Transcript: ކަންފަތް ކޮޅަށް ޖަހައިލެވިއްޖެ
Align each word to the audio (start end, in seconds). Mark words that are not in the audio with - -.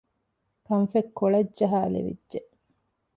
ކަންފަތް 0.67 1.11
ކޮޅަށް 1.17 1.51
ޖަހައިލެވިއްޖެ 1.57 2.39